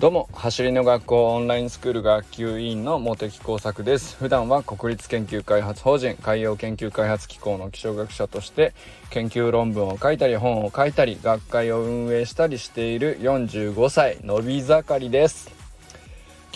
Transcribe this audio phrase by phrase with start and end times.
[0.00, 4.16] どうも走りの学校オンラインスクール学級委員の茂木耕作です。
[4.16, 8.72] 普段は国立研究開発法人海洋研究開発機構の気象学者として
[9.10, 15.50] 研究論文を書いたり本を書いたり学会を運営したりしている45歳のび盛りです。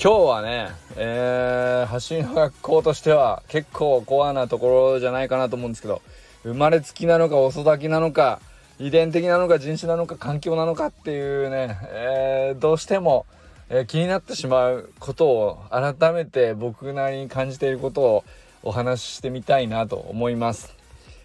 [0.03, 6.01] 今日はね、えー、走りの学校としては結構コアなところじゃないかなと思うんですけど
[6.43, 8.41] 生まれつきなのか遅咲きなのか
[8.79, 13.27] 遺伝的なのか人種なのか環境なのかっていうね、えー、どうしても
[13.71, 18.25] えー、気になってしまうことを改めて僕なりに感じていることを
[18.63, 20.75] お話ししてみたいなと思います、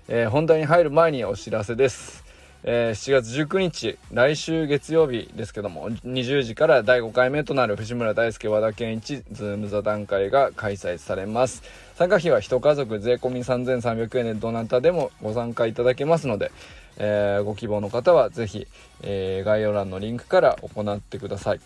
[0.09, 2.25] えー、本題に入る前にお知らせです、
[2.63, 11.63] えー、7月19日来週月曜日ですけども20時から第5回目となる藤村大輔和田健一ズーム座談会が開催されます。
[11.95, 16.52] 参加費は1家族税込み3300円でどなたでもご参加いただけますので
[16.97, 18.67] えー、ご希望の方は是非、
[19.02, 21.61] えー、概要欄のリンクから行ってください。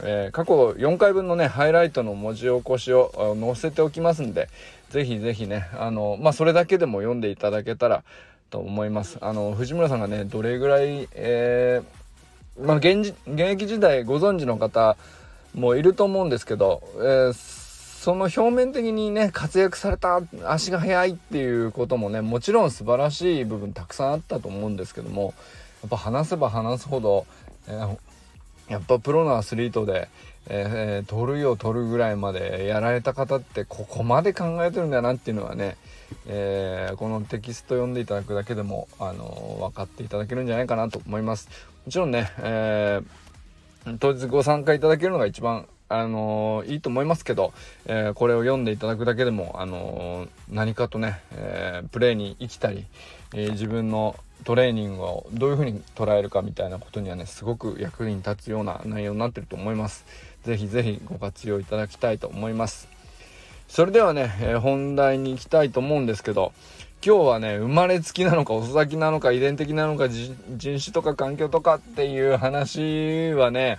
[0.00, 4.48] えー、過去4回分のねハイライトの文字起こしを載せておきますんで
[4.90, 8.02] ぜひぜひねあのまあそれだけでも読んでいただけたら
[8.50, 14.96] と思いますあの藤村さんがねどれぐらい、えー、まあ現現役時代ご存知の方
[15.54, 17.32] もいると思うんですけど、えー、
[18.02, 25.34] その表面的にね活躍された足が速いっていうこともねもちろん素晴らしい部分たくさんあったと思うんですけども
[25.82, 27.26] やっぱ話せば話すほど、
[27.68, 27.96] えー、
[28.72, 30.08] やっぱプロのアスリートで、
[30.48, 35.76] えー、取るよ取るぐらいまでやられた方ってここまで考えてるんだなっていうのはね、
[36.26, 41.48] えー、このテキスト読んでいただくだけでも、あのー、分かっていただけるんじゃないかなと思います。
[41.86, 43.22] もちろんね、えー
[43.98, 47.52] 当日ご参加いただけるのが一番あのー、いいと思いますけど、
[47.86, 52.86] えー、これを読んでいただくだけでも、あのー、何かとね、えプレーに生きたり、
[53.34, 60.04] え自分のトレーニングをどういう風に捉えるかみたいなことにはねすごく役に立つような内容になってると思います。
[60.44, 62.88] 是非是非ご活用いただきたいと思います。
[63.68, 66.52] それではね、えー、本題に行きたいと思うんですけど
[67.04, 73.78] 今日はね生まれつきなのか遅咲きなのか遺伝的なのか人種とか環境とかっていう話はね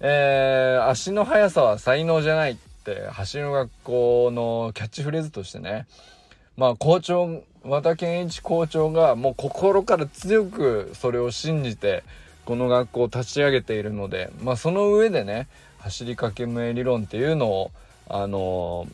[0.00, 5.86] えー、足の速さは才能じゃないって走りの学校のキャッチフレーズとしてね。
[6.56, 12.02] まあ校長和田健一校長がもう心から強くそれを信じて
[12.44, 15.48] この学校を立ち上げているので、まあ、その上でね
[15.78, 17.70] 走りかけ名理論っていうのを
[18.08, 18.86] あの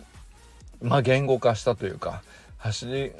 [0.82, 2.22] ー、まあ、言語化したというか
[2.58, 3.12] 走り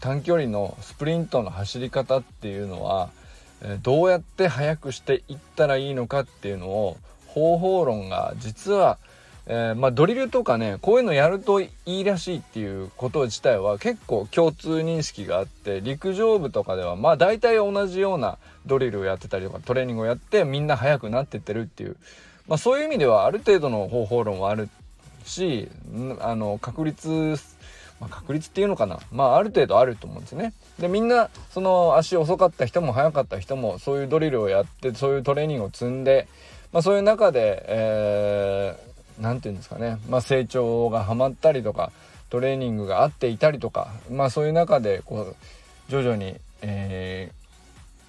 [0.00, 3.10] 短距離のスプリントの走り方っていうのは、
[3.82, 8.98] どうやって速くしていったらいいのかっていうのを方法論が実は
[9.52, 21.96] えー、まあ、ドリルとかねこういうのやるといいらしいっていうこと自体は結構共通認識があって陸上部とかではまあ大体同じようなドリルをやってたりとかトレーニングをやってみんな速くなってってるっていう、
[22.46, 24.68] まあ、そういう意味ではある程度の方法論はある
[25.24, 25.68] し
[26.20, 27.36] あの確率
[28.00, 30.52] まあ、確率っていうのかなまあある程度あると思うんですね。
[30.78, 36.26] でみんなその足遅かった人も速かった人もそういうドリルをやってそういうトレーニングを積んで、
[36.72, 38.90] まあ、そういう中で、えー
[39.20, 41.92] 何て言うんですかね、まあ、成長がはまったりとか
[42.30, 45.36] トレーニングが合っていたりとか、まあ、そういう中でこう
[45.88, 47.32] 徐々に、え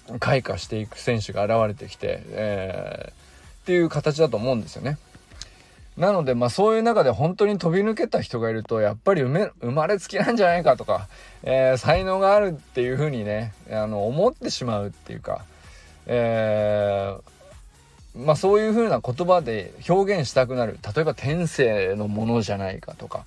[0.06, 3.14] ー、開花していく選手が現れてきて、えー、っ
[3.66, 4.98] ていう形だと思うんですよね。
[5.96, 11.08] なので、まあそういう中で本当に飛び抜けた人がいると、やっぱり生まれつきなんじゃないかとか、
[11.42, 15.44] えー、才能があるっていうふうにね、あの、思ってしまうっていうか、
[16.06, 23.24] えー、まあそういう風な言葉で表現したくなる例えば天性のものじゃないかとか、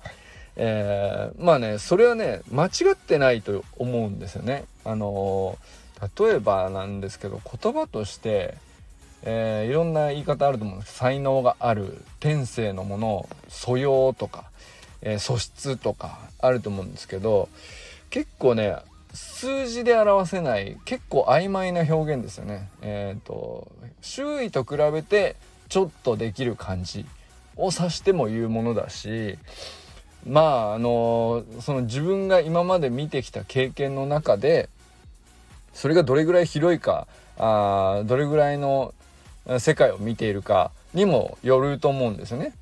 [0.56, 4.64] えー、まあねそれはね間違ってないと思うんですよね。
[4.84, 5.58] あの、
[6.18, 8.54] 例えばなんですけど言葉として、
[9.28, 14.44] えー、いろんな言い方あると思うんですけど才能がある天性のものを素養とか、
[15.02, 17.48] え素質とかあると思うんですけど
[18.08, 18.76] 結構ね
[19.12, 22.68] 数字で表せない結構曖昧な表現ですよね。
[22.82, 25.34] えっ、ー、と周囲と比べて
[25.68, 27.04] ちょっとできる感じ
[27.56, 29.38] を指しても言うものだし
[30.24, 34.68] まああのその自分が今まで見てきた経験の中で
[35.72, 37.08] それがどれぐらい広いか
[37.38, 38.94] あどれぐらいの
[39.58, 42.52] 世界を見ているかにもよると思うんですね。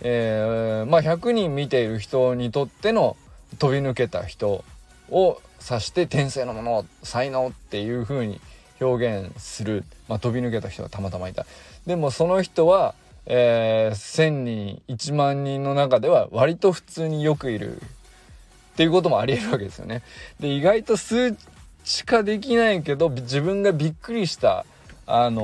[0.00, 3.16] えー、まあ100人見ている人にとっての
[3.58, 4.64] 飛び抜けた人
[5.10, 8.40] を指して天性のもの才能っていう風に
[8.80, 11.46] 表現する、まあ、飛び抜けた人がたまたまいた
[11.86, 12.94] でもその人は、
[13.26, 20.02] えー、1,000人1万人の中では割と普通によくいるっていうこともありえるわけですよね。
[20.40, 21.36] で意外と数
[21.84, 24.66] しかできないけど自分がびっくりした
[25.06, 25.40] あの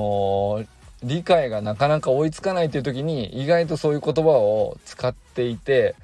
[0.63, 0.67] ー、
[1.03, 5.95] 理解がなかなか追いつかないという時に意外とそういう言葉を使っていて、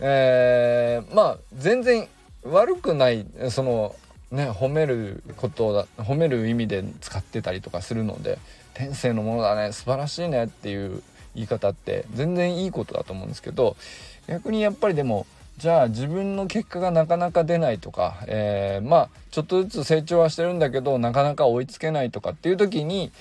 [0.00, 2.08] えー、まあ全然
[2.44, 3.94] 悪くないその
[4.30, 8.38] ね褒めることだ褒める意味で使ってたりとかするので
[8.74, 11.02] 天性のものだね素晴らしいねっていう
[11.34, 13.76] 言い方って全然いいことだと思うんですけど
[14.26, 15.26] 逆にやっぱりでも
[15.58, 23.12] じゃあ自分の結果がなかなか出ないとか、えー、まあちょっとずつ成長はしてるんだけどなかなか追いつけないとかっていう時に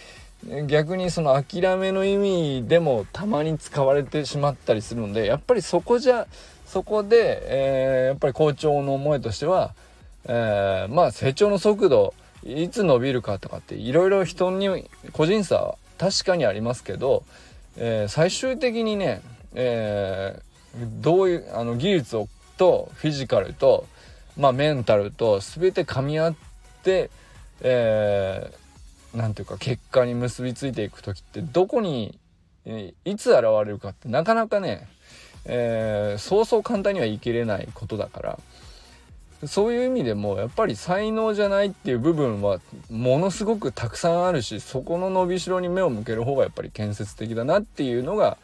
[0.68, 6.28] 逆にその諦めの意味でもたまに使われてしまったりするのでやっぱりそこじゃ
[6.66, 9.74] そこで、えー、やっぱり校長の思いとしては、
[10.26, 12.14] えー、まあ成長の速度
[12.44, 17.24] いつ伸びるかとかっていろいろ人に個人差は確かにありますけど、
[17.76, 19.22] えー、最終的にね、
[19.54, 20.42] え
[21.02, 23.88] どういうあの技術をとフィジカルと、
[24.38, 26.36] まあ、メンタルと全て噛み合っ
[26.84, 27.10] て、
[27.62, 28.56] えー、
[29.14, 32.18] 何ていうか結果に結びついていく時ってどこに、
[32.66, 34.88] えいつ現れるかってなかなかね、
[35.46, 38.40] えー、そうそう簡単には言い切れないことだから
[39.48, 42.60] そういう意味でもやっぱり才能じゃないっていう部分は
[42.90, 48.38] ものすごくたくさんあるしそこの伸びしろに目を向ける方がやっぱり建設的だなっていうのが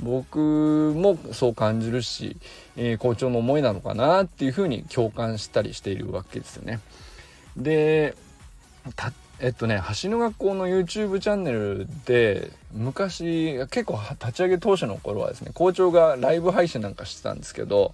[0.00, 0.38] 僕
[0.96, 2.36] もそう感じるし、
[2.76, 6.80] えー、校長の思いなのかなっていうふうに共感したりしているわけですよね。
[7.56, 8.16] で
[9.42, 17.92] えっとね橋の学校の YouTube チャンネルで昔結構立ち上げ当初の頃はですね校長がライブ配信なんかしてたんですけど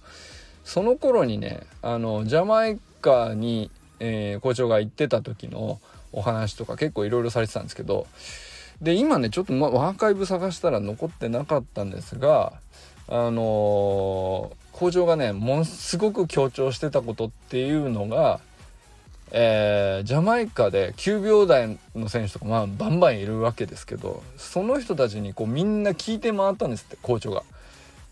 [0.63, 5.79] その頃にねあのジャマイカに、えー、校長が行ってた時の
[6.11, 8.05] お話とか結構いろいろされてたんですけど
[8.79, 12.53] で今ねちょっと、ま、アーカイブ探したら残ってなかったんですが
[13.07, 18.39] あのー、校長がねものすごく強調してたことっていうのが、
[19.31, 27.43] えー、ジャマイカで9秒台の選手とかまあバンバンいるわけですけどその人たちにこうみんな聞いて回ったんですって校長が。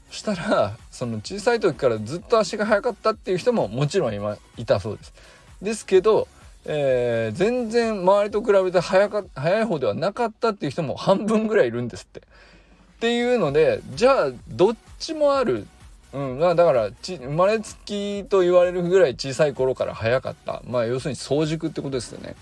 [0.09, 5.13] したらその小さい時からずっと足が速かったっていう人ももちろん今いたそうです。
[5.61, 6.29] ですけど
[6.69, 12.19] えー、全然周りと比べて早か早い方ではなかったっていう人も半分ぐらいいるんですって。
[12.19, 12.23] っ
[12.99, 15.65] ていうのでじゃあどっちもある。
[16.13, 22.35] うん、まあだからち生まれつきと言われるぐらい小さい頃から早かったまあ要するに早熟ってことですよね。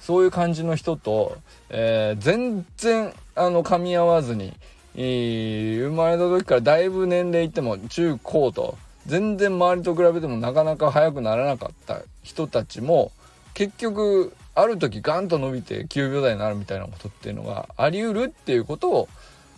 [0.00, 1.36] そういう感じの人と、
[1.68, 4.54] えー、全然あの噛み合わずに、
[4.94, 8.76] 生まれた時からだいぶ年齢いっても中高と
[9.06, 13.12] 全然周りと比べてもなかなか速くならなかった人たちも
[13.54, 19.08] 結局ある時ガンと伸びて9秒台になるみたいなことっていうのがありうるっていうことを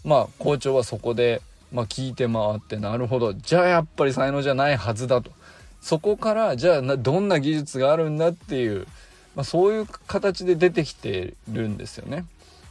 [0.04, 1.40] まあ校長はそこで、
[1.72, 3.32] まあ、聞いて回ってなるほど。
[3.34, 5.30] じゃあやっぱり才能じゃないはずだと。
[5.80, 8.86] そこからじゃあどんな技術があるんだっていう、
[9.34, 12.26] まあ、そういう形で出てきてるんですよね。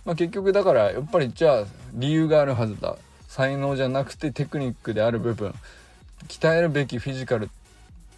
[0.06, 2.98] まあ、結局だからやっぱりじゃあ理由があるはずだ。
[3.28, 5.54] 才能じゃなくてテクニックである部分。
[6.28, 7.50] 鍛えるべきフィジカル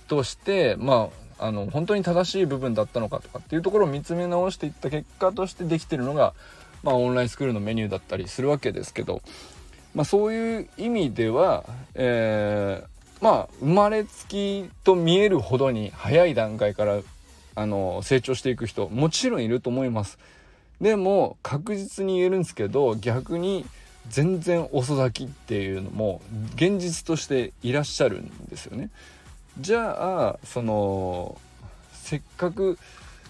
[0.08, 1.10] としてま
[1.40, 6.34] ああの本当に正しい部分だったのかとかっていうところを見つめ直していった結果としてできてるのが、
[6.84, 9.22] まあ、オンラインスクールのメニューだったりするわけですけど、
[9.96, 11.64] まあ、そういう意味では、
[11.94, 17.00] えー、まあ生まれつきと見えるほどに早い段階から
[17.56, 20.18] あの成長していく人もちろんいると思います。
[20.82, 23.66] でも確実に言えるんですけど逆に
[24.10, 26.22] 全然遅咲きっていうのも
[26.56, 28.90] 現実としていらっしゃるんですよね。
[29.60, 31.38] じゃあその
[31.94, 32.78] せっかく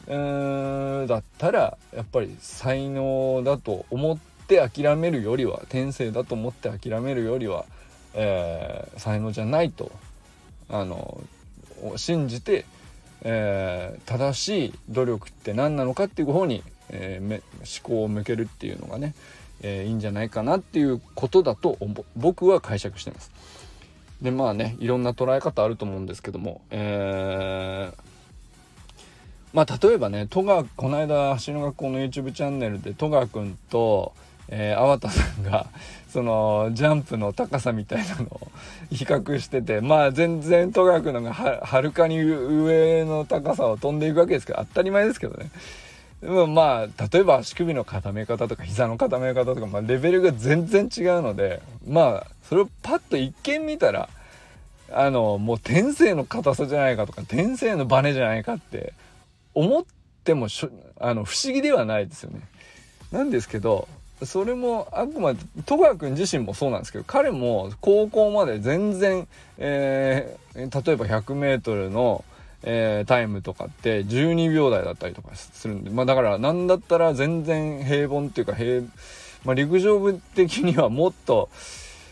[0.07, 7.65] だったらやっぱり才能だと思って諦めるよりは天性だと思って諦めるよりは、
[8.13, 9.91] えー、才能じゃないと
[10.69, 11.21] あの
[11.97, 12.65] 信じて、
[13.21, 19.13] えー、正しい努力って何なのかっていう方に、えー、思考を向けるっていうのがね、
[19.61, 21.77] えー、いいんじゃないかなっていうことだと
[22.15, 23.31] 僕は解釈してます。
[24.21, 27.97] でまあねいろんな捉え方あると思うんですけどもえー、
[29.51, 34.13] まあ例えばね戸川この間橋の学校の YouTube チャンネルで戸川君と
[34.49, 35.67] えー、粟田さんが
[36.09, 38.51] そのジャンプの高さみたいなのを
[38.91, 45.49] 比較しててまあ全然戸川君のがはるかに上の高さを飛んでいくわけですけど当たり前ですけどね
[46.21, 54.07] でもまあ例えば足首の固め方とか膝の固め方とか、まあ、レベルが全然違うのでまあそれをパッと一見見たら
[54.91, 58.93] あのもう天性の硬さじゃないかとか天性のバネじゃないかって
[59.55, 59.85] 思っ
[60.23, 60.47] ても
[60.99, 62.41] あの不思議ではないですよね。
[63.11, 63.87] なんですけど
[64.25, 69.27] それもあくまで戸川君自身もそうなんですけど彼も高校まで全然、
[69.57, 72.23] えー、例えば 100m の、
[72.63, 78.81] えー、タイムとかって12秒台だったりとかするんで、まあだからなんだったら全然平凡っていうか平、
[79.43, 81.49] まあ陸上部的にはもっと、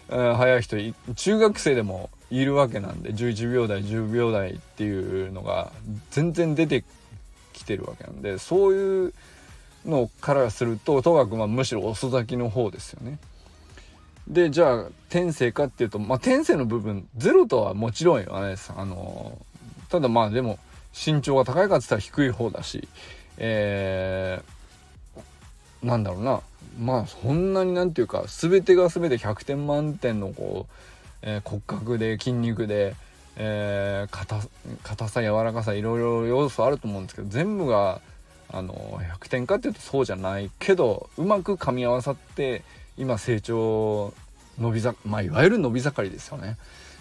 [0.09, 0.77] えー、速い人、
[1.15, 5.71] 中学生でもいるわけなんで、11秒台、10秒台っていうのが
[6.11, 6.83] 全然出て
[7.53, 9.13] きてるわけなんで、そういう
[9.85, 13.19] のからすると、戸学はむしろ遅咲きの方ですよね。
[14.27, 18.71] で、じゃあ、天性かっていうと、まあ、天性の部分、ゼロとはもちろんよ、あれです。
[18.75, 19.37] あの
[19.91, 20.57] ただまあでも
[20.93, 22.87] 身長が高いかって言ったら低い方だし、
[23.37, 26.39] えー、なんだろうな
[26.79, 30.73] まあそんなになんていうか全てが全て100点満点のこう、
[31.23, 32.95] えー、骨格で筋肉で、
[33.35, 34.39] えー、硬
[34.83, 37.99] 硬さ柔らかさいろいろ要素あると思うんですけど全部が
[38.51, 42.63] あの100点かっていうとそうじゃないけどうまく噛み合わさって
[42.97, 44.13] 今成長
[44.59, 46.57] 伸びざまあいわゆる伸び盛りですよね。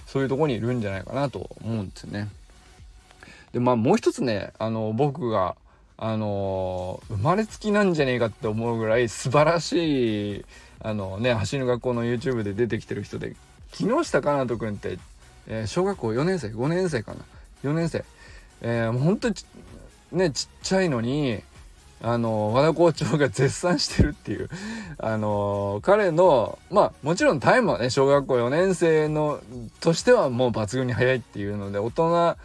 [0.06, 2.28] そういうとこにいるんじゃないかなと思うんですよね。
[3.52, 5.56] でまあもう一つねあの僕が
[5.98, 10.44] あの生まれつきなんじゃねえかって思うぐらい素晴らしい
[10.80, 13.36] あのね走る学校の YouTube で出てきてる人で
[13.72, 14.98] 木下かなとくんって、
[15.46, 17.18] えー、小学校4年生？5年生かな
[17.64, 18.04] ？4年生。
[18.62, 19.28] えー、もうほんと
[20.12, 21.42] ねちっちゃいのに
[22.02, 24.48] あの和田校長が絶賛してるっていう。
[24.98, 29.40] あの彼のまあもちろんタイムはね小学校4年生の
[29.80, 32.36] としてはもう抜群に速いっていうので大人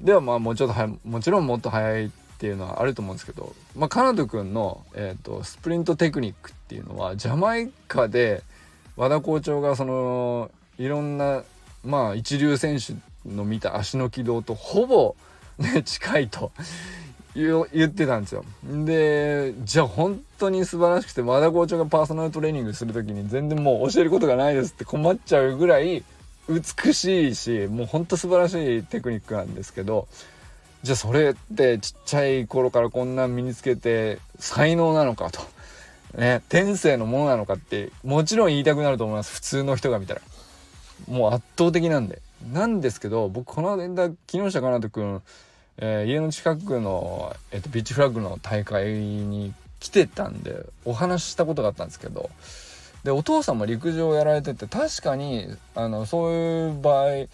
[0.00, 8.44] ではまあもうちょっとはもちろんもっと速いっていうのはあると思うんですけど、まあ、カナド君の、えーと、スプリントテクニックっていうのはジャマイカで
[8.96, 11.42] 和田校長がそのいろんな
[11.84, 12.94] まあ一流選手
[13.28, 15.16] の見た足の軌道とほぼ、
[15.58, 16.52] ね、 近いと
[17.34, 18.44] 言ってたんですよ。
[18.64, 26.02] でじゃあ本当に素晴らしくて和田校長がパーソナルトレーニングする時に全然もう教えることがないですって困っちゃうぐらい
[26.48, 30.08] 美しいしもうほんと素晴らしいテクニックなんですけど
[30.82, 35.40] じゃあそれってちっちゃい頃からこんな身につけて才能なのかと。
[36.16, 40.22] ね、天性のものなのかってもちろん言いたくなると思います普通の人が見たら
[41.06, 45.22] もう圧倒的なんでなんですけど僕この間木下かなとくん、
[45.78, 52.30] えー、家の近くの、えーとビーチフラッグの大会に来てたんでお話ししたことがあったんですけど
[53.04, 57.26] でお父さんも陸上をやられてて確かにあのそういう場合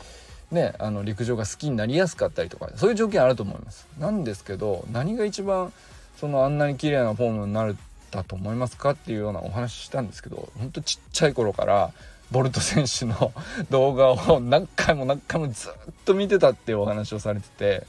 [0.53, 3.89] ねあの陸上が好きになりやすかったりとかそういう条件あると思います。
[3.99, 5.73] なんですけど何が一番
[6.17, 7.77] そのあんなに綺麗なフォームになる
[8.11, 11.93] だと思いますかっていうようなお話ししたんですけどほんとちっちゃい頃から
[12.31, 13.33] ボルト選手の
[13.71, 15.73] 動画を何回も何回もずっ
[16.05, 17.87] と見てたっていうお話をされてて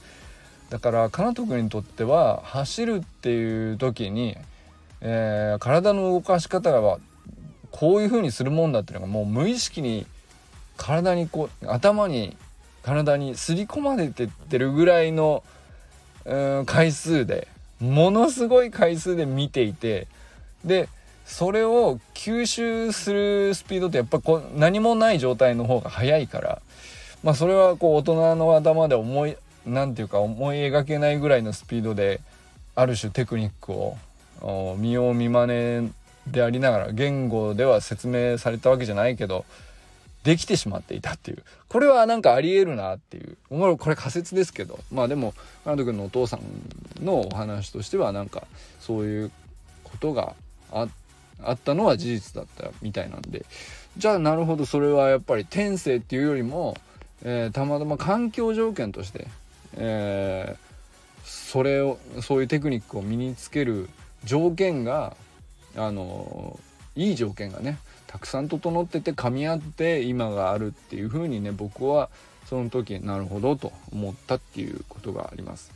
[0.70, 4.36] だからかなと君にとっては走るっていう時に、
[5.00, 6.98] えー、体の動かし方が
[7.70, 10.06] こういう風にするもんだっていうのがもう無意識に
[10.76, 12.36] 体にこう頭に
[12.82, 15.42] 体にすり込まれてってるぐらいの
[16.24, 17.48] うん回数で
[17.80, 20.08] ものすごい回数で見ていて
[20.64, 20.88] で
[21.24, 26.62] それを吸収するスピードってやっぱこう何もない状態の方が速いから
[27.22, 32.20] まあそれはこう大人の頭で思い何て言うか思い描けないぐらいのスピードで
[32.74, 33.96] ある種テクニックを
[34.78, 35.90] 見よう見まね
[36.26, 39.44] でありながら言語では説明されたわけじゃないけど
[40.26, 41.44] できてしまっていたっていう。
[41.68, 43.36] これはなんかありえるなっていう。
[43.48, 44.80] これ仮説ですけど。
[44.90, 48.44] まあでもカナト君のお父さんのお話としてはなんか
[48.80, 49.30] そういう
[49.84, 50.34] ことが
[50.72, 50.88] あ
[51.52, 53.44] ったのは事実だったみたいなんで。
[53.98, 54.66] じゃあなるほど。
[54.66, 56.76] それはやっぱり天性っていうよりも、
[57.22, 59.28] えー、たまたま環境条件として、
[59.76, 63.88] えー、それをそういうテクニックを身につける
[64.24, 65.16] 条件が
[65.76, 66.58] あの
[66.94, 72.08] いい条件がねたくさん整ってて噛み合って今があるっていう風にね僕は
[72.46, 75.72] その時なるほどと思ったっていうことがあります。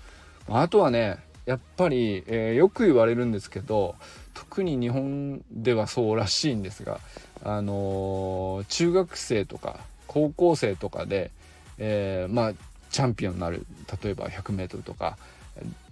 [0.49, 3.97] あとはねやっぱり、えー、よく言われるんですけど
[4.35, 7.01] 特に日本ではそうらしいんですが、
[7.43, 11.31] あのー、中学生とか高校生とかで、
[11.79, 12.53] えー、まあ
[12.91, 13.67] チャンピオンになる
[14.03, 15.17] 例えば 100m とか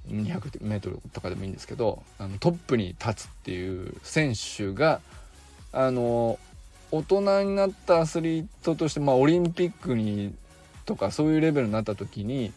[0.09, 5.01] 200m とかでもいいんですけどあのトップに立つっていう選手が
[5.73, 6.39] あの
[6.91, 10.35] 大人になったアスリートとして、まあ、オリンピックに
[10.87, 12.53] とかそういうレベルになった時に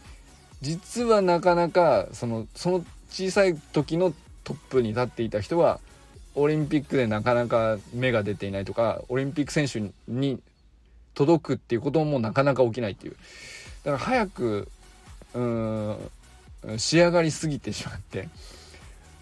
[0.62, 5.80] 実はなかなかそのその小さい時のトップに立っていた人は
[6.34, 10.40] オリンピックでなかなか芽が出ていないとかオリンピック選手に
[11.14, 13.18] 届くっていうこともなかなか起きないっていう。
[13.84, 14.68] だから早く
[15.34, 15.98] うん
[16.78, 18.30] 仕上がりすぎてしまって、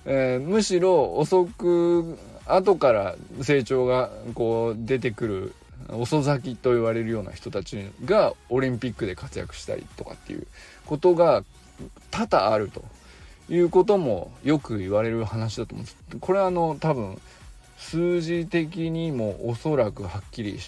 [0.06, 5.54] えー、むしろ遅く後から成長がこう出てくる
[5.90, 10.48] 遅咲きと言われるような人たちがオリンピックで活躍したりとかっていう
[10.86, 11.44] ことが
[12.12, 12.84] 多々あると
[13.50, 15.98] いうこともよく言われる話だと思うんです。
[16.20, 17.20] これはあの多分
[17.80, 20.60] 数字的にもおそらくはっきり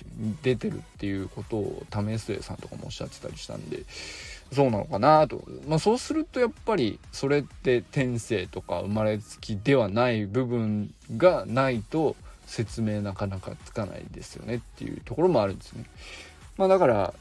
[0.41, 3.84] 出てるっていうことを為末さんとかもおっしゃってたりしたんで
[4.53, 12.15] そうなのかなと、まあ、そうするとやっぱりそれって天性とか生まれつきではない部分がないと
[12.48, 15.86] 説明なかなかつかないですよねっていうところもあるんですね。
[16.58, 17.13] まあ、だから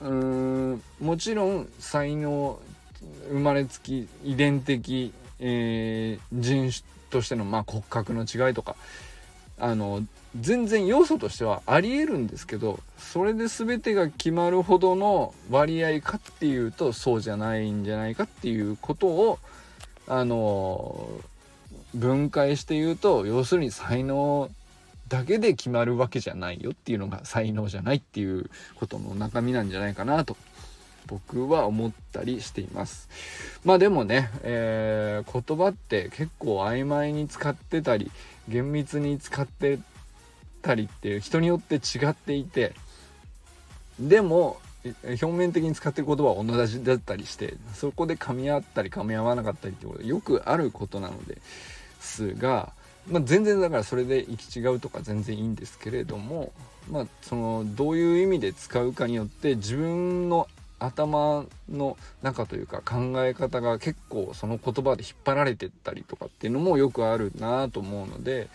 [0.00, 2.58] うーんもちろん才能
[3.28, 8.76] 生まれつき遺伝的、えー、人種としての、ま、骨格の違いとか
[9.60, 10.04] あの
[10.38, 19.38] 全然要素としてはありえるんですけどそれで全てが決まるほどの割合かっていうとそうじゃないんじゃないかっていうことを
[20.06, 21.08] あの
[21.94, 24.50] 分解して言うと要するに才能
[25.08, 30.36] だけで決まるわけじゃないよっていうのが才能じゃないっていうことの中身なんじゃないかなと。
[31.08, 33.08] 僕は思ったりしています。
[33.64, 38.12] まあでもね、えー、言葉って結構曖昧に使ってたり
[38.48, 39.80] 厳密に使って
[40.62, 42.74] たりっていう人によって違っていて
[43.98, 44.58] でも
[45.04, 51.38] 表面的に使ってる言葉は同じだったりしてそこで噛み合ったり噛み合わなかったりってことよくあることなので
[52.00, 52.72] すが、
[53.08, 56.52] まあ、全然だからそれで行き違うとか全然いいんですけれども、
[56.90, 60.48] まあ、そのどういう意味で使うかによって自分の
[60.78, 68.48] 頭の中というか考え方が結構その言葉で引っ張られてったりとかっていうのもよくあるなと思うので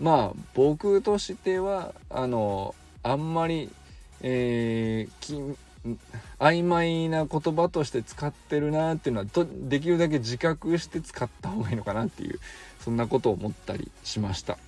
[0.00, 3.70] まあ僕としてはあのあんまり、
[4.22, 5.56] えー、
[6.38, 12.40] 曖昧な言葉として使ってるなっていうのはできるだけ自覚して使った方がいいのかなっていう
[12.80, 14.58] そんなことを思ったりしました。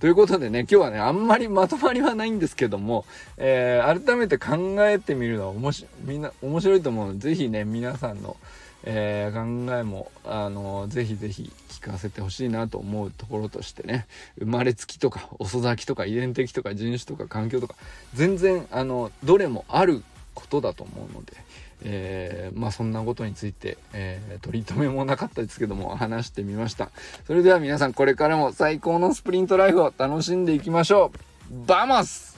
[0.00, 3.04] ということでね、今日はね、あんまりまとまりはないんですけども、
[3.36, 8.36] えー、改めて考えてみるのは面白みんな面白いと思うので、ぜひね、皆さんの、
[8.84, 14.06] えー、考えも、あのー、ぜひぜひ聞かせてほしいなと思うところとしてね、
[14.38, 17.74] 生まれつきとか、遅咲きとか、遺伝的とか、人種とか、環境とか、
[18.14, 21.32] 全然、あの、どれもあることだと思うので、
[21.84, 26.90] えー、まあそんなことについて、えー、取り留めもなかったですけども話してみました。
[27.26, 31.12] それでは皆さんこれからも最高のスプリントライフを楽しんでいきましょ
[31.50, 31.66] う。
[31.66, 32.37] バマス